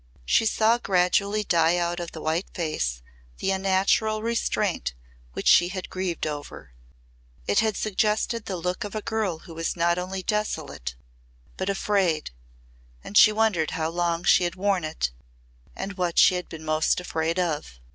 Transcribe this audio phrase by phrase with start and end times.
[0.25, 3.03] She saw gradually die out of the white face
[3.37, 4.95] the unnatural restraint
[5.33, 6.71] which she had grieved over.
[7.45, 10.95] It had suggested the look of a girl who was not only desolate
[11.55, 12.31] but afraid
[13.03, 15.11] and she wondered how long she had worn it
[15.75, 17.79] and what she had been most afraid of.